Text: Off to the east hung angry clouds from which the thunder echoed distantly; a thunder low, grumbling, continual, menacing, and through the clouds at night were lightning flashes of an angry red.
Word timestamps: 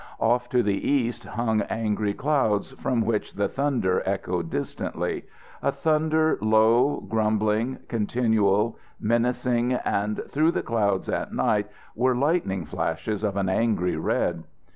Off 0.19 0.49
to 0.49 0.63
the 0.63 0.89
east 0.89 1.25
hung 1.25 1.61
angry 1.69 2.11
clouds 2.11 2.71
from 2.71 3.01
which 3.05 3.35
the 3.35 3.47
thunder 3.47 4.01
echoed 4.03 4.49
distantly; 4.49 5.25
a 5.61 5.71
thunder 5.71 6.39
low, 6.41 7.01
grumbling, 7.01 7.77
continual, 7.87 8.79
menacing, 8.99 9.73
and 9.73 10.23
through 10.27 10.49
the 10.49 10.63
clouds 10.63 11.07
at 11.07 11.31
night 11.35 11.67
were 11.95 12.15
lightning 12.15 12.65
flashes 12.65 13.23
of 13.23 13.37
an 13.37 13.47
angry 13.47 13.95
red. 13.95 14.43